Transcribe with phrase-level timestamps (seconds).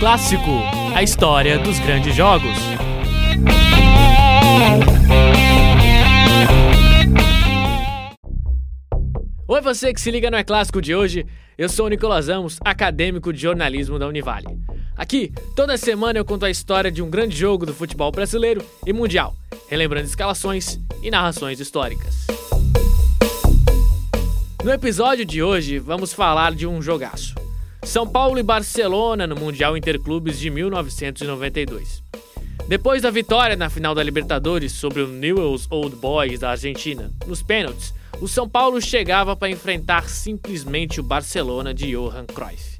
[0.00, 0.50] Clássico,
[0.94, 2.56] a história dos grandes jogos.
[9.46, 11.26] Oi, você que se liga no É Clássico de hoje.
[11.58, 14.46] Eu sou o Nicolas Amos, acadêmico de jornalismo da Univale.
[14.96, 18.94] Aqui, toda semana eu conto a história de um grande jogo do futebol brasileiro e
[18.94, 19.36] mundial,
[19.68, 22.26] relembrando escalações e narrações históricas.
[24.64, 27.34] No episódio de hoje, vamos falar de um jogaço.
[27.90, 32.04] São Paulo e Barcelona no Mundial Interclubes de 1992.
[32.68, 37.42] Depois da vitória na final da Libertadores sobre o Newell's Old Boys da Argentina, nos
[37.42, 42.78] pênaltis, o São Paulo chegava para enfrentar simplesmente o Barcelona de Johan Cruyff.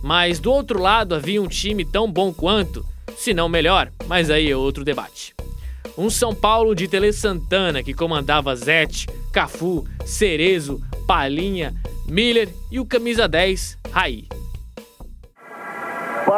[0.00, 4.48] Mas do outro lado havia um time tão bom quanto, se não melhor, mas aí
[4.48, 5.34] é outro debate.
[5.98, 11.74] Um São Paulo de Tele Santana que comandava Zete, Cafu, Cerezo, Palinha,
[12.08, 14.35] Miller e o camisa 10, Raí.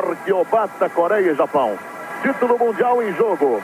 [0.00, 1.78] Parque Obata, Coreia e Japão.
[2.22, 3.62] Título mundial em jogo.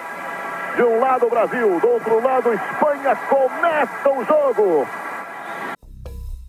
[0.77, 3.17] De um lado Brasil, do outro lado Espanha.
[3.17, 4.87] Começa o jogo.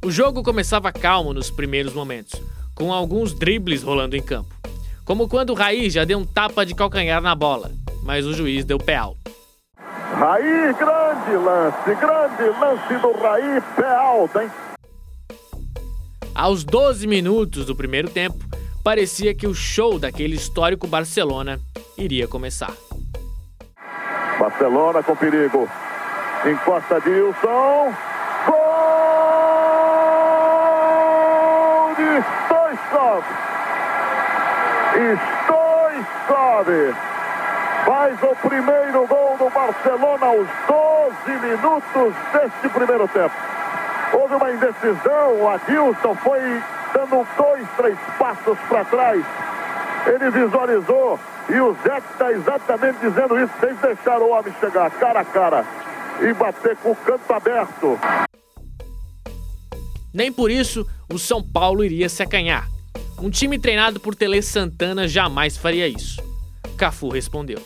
[0.03, 2.41] O jogo começava calmo nos primeiros momentos,
[2.75, 4.53] com alguns dribles rolando em campo.
[5.05, 7.71] Como quando o Raí já deu um tapa de calcanhar na bola,
[8.03, 9.31] mas o juiz deu pé alto.
[9.77, 14.51] Raí, grande lance, grande lance do Raí, pé alto, hein?
[16.35, 18.37] Aos 12 minutos do primeiro tempo,
[18.87, 21.59] parecia que o show daquele histórico Barcelona
[21.97, 22.71] iria começar.
[24.39, 25.67] Barcelona com perigo.
[26.45, 27.93] Encosta Dilson.
[28.45, 28.55] Gol
[31.97, 33.25] de Stoichkov.
[35.43, 36.67] Stoichkov
[37.85, 43.35] faz o primeiro gol do Barcelona aos 12 minutos deste primeiro tempo.
[44.13, 46.63] Houve uma indecisão, o Adilson foi
[46.97, 49.23] dando dois, três passos para trás.
[50.07, 55.19] Ele visualizou e o Zé está exatamente dizendo isso, sem deixar o homem chegar cara
[55.19, 55.65] a cara
[56.21, 57.99] e bater com o canto aberto.
[60.13, 62.67] Nem por isso o São Paulo iria se acanhar.
[63.19, 66.19] Um time treinado por Tele Santana jamais faria isso.
[66.77, 67.61] Cafu respondeu.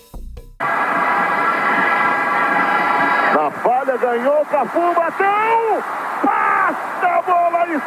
[3.34, 5.84] Na falha ganhou, Cafu bateu!
[6.22, 7.80] Passa a bola e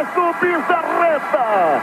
[0.00, 1.82] palmas do Bizarreta!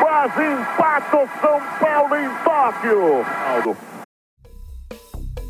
[0.00, 3.26] Quase empata o São Paulo em Tóquio!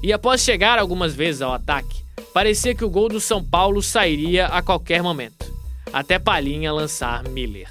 [0.03, 4.47] E após chegar algumas vezes ao ataque, parecia que o gol do São Paulo sairia
[4.47, 5.47] a qualquer momento.
[5.93, 7.69] Até Palinha lançar Miller.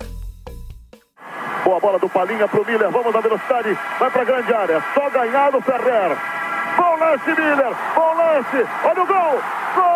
[1.63, 5.51] Boa bola do Palinha pro Miller, vamos na velocidade, vai pra grande área, só ganhar
[5.51, 6.17] do Ferrer.
[6.77, 9.41] Bom lance, Miller, bom lance, olha o gol!
[9.75, 9.93] Gol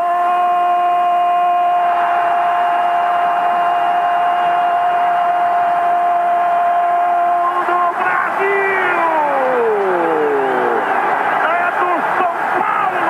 [7.68, 9.00] do Brasil!
[11.48, 13.10] É do São Paulo!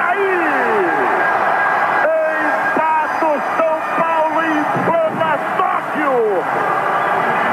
[0.00, 0.34] Raí!
[2.64, 6.16] Empata o São Paulo em plena Tóquio!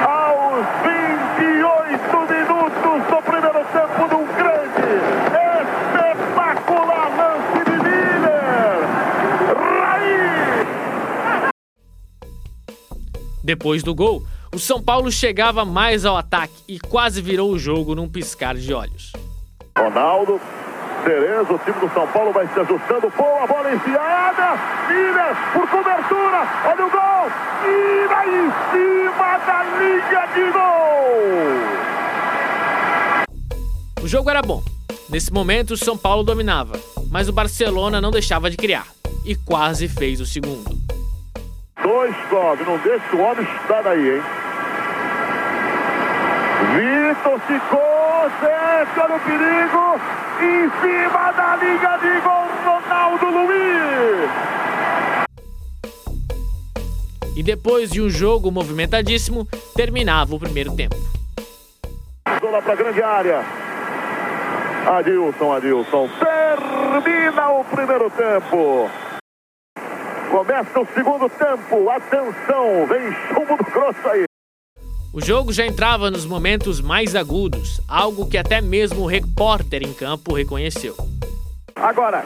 [0.07, 4.91] Aos 28 minutos do primeiro tempo do grande,
[5.61, 8.77] espetacular lance de Miller!
[9.57, 10.27] Raí!
[13.47, 17.95] Depois do gol, o São Paulo chegava mais ao ataque e quase virou o jogo
[17.95, 19.13] num piscar de olhos.
[19.79, 20.37] Ronaldo,
[21.01, 23.09] Cerezo, o time do São Paulo vai se ajustando.
[23.15, 24.59] Boa bola enfiada.
[24.89, 26.45] Miller por cobertura.
[26.65, 27.31] Olha o gol.
[27.63, 30.73] Mira em cima da linha de gol.
[34.03, 34.61] O jogo era bom.
[35.09, 36.77] Nesse momento, o São Paulo dominava,
[37.09, 38.87] mas o Barcelona não deixava de criar
[39.23, 40.76] e quase fez o segundo.
[41.87, 44.21] Dois Gov, não deixa o homem estar daí, hein?
[46.75, 50.01] Vitor ficou, certo, olha o perigo.
[50.41, 54.29] Em cima da linha de gol, Ronaldo Luiz.
[57.37, 60.97] E depois de um jogo movimentadíssimo, terminava o primeiro tempo.
[62.25, 63.45] Lá para grande área.
[64.85, 66.09] Adilson, Adilson.
[66.19, 68.89] Termina o primeiro tempo.
[70.29, 71.89] Começa o segundo tempo.
[71.89, 74.23] Atenção, vem chumbo do grosso aí.
[75.13, 79.93] O jogo já entrava nos momentos mais agudos, algo que até mesmo o repórter em
[79.93, 80.95] campo reconheceu.
[81.75, 82.23] Agora,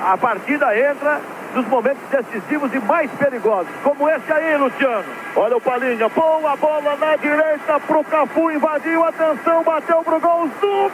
[0.00, 1.20] a partida entra
[1.54, 5.04] nos momentos decisivos e mais perigosos, como esse aí, Luciano.
[5.36, 10.90] Olha o Palinha, boa bola na direita pro Cafu, invadiu, atenção, bateu pro gol, do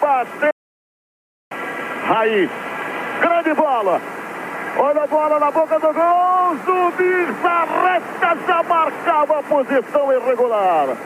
[0.00, 0.50] bateu.
[2.06, 2.48] Raí,
[3.20, 4.00] grande bola.
[4.76, 6.56] Olha a bola na boca do gol.
[6.64, 10.96] Zubir Zarreta já marcava a posição irregular.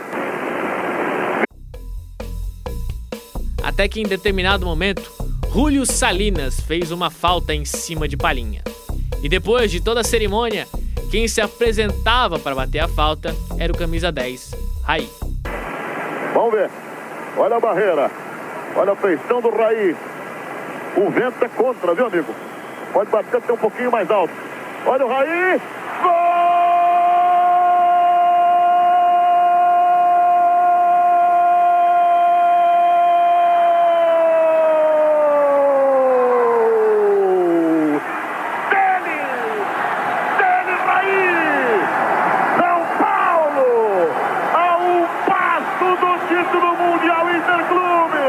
[3.62, 5.10] Até que em determinado momento,
[5.52, 8.62] Julio Salinas fez uma falta em cima de Palinha.
[9.22, 10.66] E depois de toda a cerimônia,
[11.10, 14.52] quem se apresentava para bater a falta era o camisa 10,
[14.82, 15.08] Raí.
[16.32, 16.70] Vamos ver.
[17.36, 18.10] Olha a barreira.
[18.76, 19.96] Olha a feição do Raí.
[20.96, 22.34] O vento é contra, viu, amigo?
[22.92, 24.32] Pode bater até um pouquinho mais alto.
[24.86, 25.60] Olha o Raí.
[26.02, 26.36] Gol!
[38.70, 39.20] Dele!
[40.38, 41.80] Dele, Raí!
[42.58, 44.10] São Paulo!
[44.54, 48.26] A um passo do título mundial Interclube!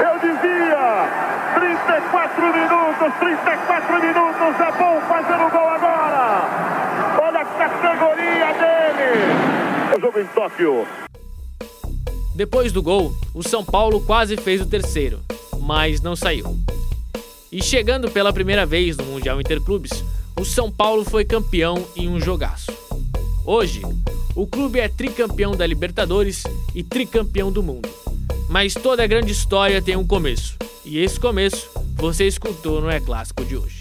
[0.00, 1.08] Eu dizia,
[1.54, 2.52] 34
[3.04, 7.18] minutos, 34 minutos, é bom fazer o gol agora!
[7.20, 9.96] Olha a categoria dele!
[9.96, 10.86] O jogo em Tóquio.
[12.34, 15.20] Depois do gol, o São Paulo quase fez o terceiro,
[15.60, 16.56] mas não saiu.
[17.52, 20.04] E chegando pela primeira vez no Mundial Interclubes,
[20.38, 22.72] o São Paulo foi campeão em um jogaço.
[23.44, 23.82] Hoje,
[24.34, 26.42] o clube é tricampeão da Libertadores
[26.74, 27.88] e tricampeão do mundo.
[28.48, 33.44] Mas toda grande história tem um começo, e esse começo você escutou no É Clássico
[33.44, 33.80] de hoje.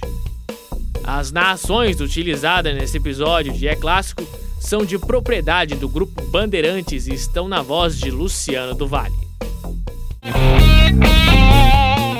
[1.04, 4.24] As narrações utilizadas nesse episódio de É Clássico
[4.60, 9.13] são de propriedade do grupo Bandeirantes e estão na voz de Luciano do Vale.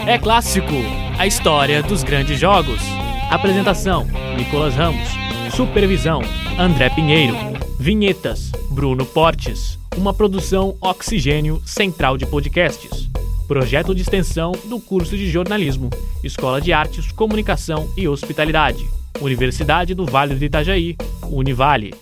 [0.05, 0.73] É Clássico,
[1.17, 2.81] a história dos grandes jogos.
[3.29, 4.05] Apresentação:
[4.35, 5.07] Nicolas Ramos.
[5.55, 6.21] Supervisão:
[6.59, 7.35] André Pinheiro.
[7.79, 9.79] Vinhetas: Bruno Portes.
[9.95, 13.12] Uma produção Oxigênio Central de Podcasts.
[13.47, 15.89] Projeto de extensão do curso de jornalismo,
[16.23, 18.87] Escola de Artes, Comunicação e Hospitalidade.
[19.19, 20.95] Universidade do Vale do Itajaí,
[21.29, 21.93] Univale.